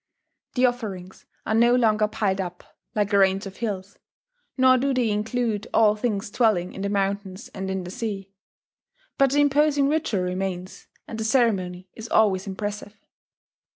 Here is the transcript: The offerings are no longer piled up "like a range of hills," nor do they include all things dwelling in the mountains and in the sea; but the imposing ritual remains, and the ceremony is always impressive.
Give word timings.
The 0.55 0.65
offerings 0.65 1.27
are 1.45 1.53
no 1.53 1.75
longer 1.75 2.07
piled 2.07 2.41
up 2.41 2.63
"like 2.95 3.13
a 3.13 3.19
range 3.19 3.45
of 3.45 3.57
hills," 3.57 3.99
nor 4.57 4.75
do 4.75 4.95
they 4.95 5.11
include 5.11 5.67
all 5.75 5.95
things 5.95 6.31
dwelling 6.31 6.73
in 6.73 6.81
the 6.81 6.89
mountains 6.89 7.49
and 7.49 7.69
in 7.69 7.83
the 7.83 7.91
sea; 7.91 8.31
but 9.19 9.29
the 9.29 9.41
imposing 9.41 9.87
ritual 9.89 10.23
remains, 10.23 10.87
and 11.07 11.19
the 11.19 11.23
ceremony 11.23 11.87
is 11.93 12.09
always 12.09 12.47
impressive. 12.47 12.97